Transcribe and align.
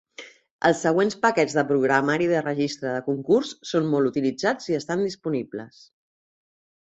Els 0.67 0.79
següents 0.85 1.15
paquets 1.25 1.55
de 1.57 1.63
programari 1.71 2.29
de 2.31 2.39
registre 2.45 2.93
de 2.95 3.03
concurs 3.09 3.51
són 3.73 3.87
molt 3.91 4.11
utilitzats 4.13 4.71
i 4.73 4.79
estan 4.79 5.03
disponibles. 5.09 5.85